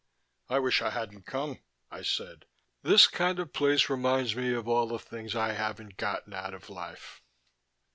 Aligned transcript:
"I 0.49 0.57
wish 0.57 0.81
I 0.81 0.89
hadn't 0.89 1.27
come," 1.27 1.59
I 1.91 2.01
said. 2.01 2.45
"This 2.81 3.05
kind 3.07 3.37
of 3.37 3.53
place 3.53 3.87
reminds 3.87 4.35
me 4.35 4.51
of 4.51 4.67
all 4.67 4.87
the 4.87 4.97
things 4.97 5.35
I 5.35 5.51
haven't 5.53 5.97
gotten 5.97 6.33
out 6.33 6.55
of 6.55 6.71
life." 6.71 7.21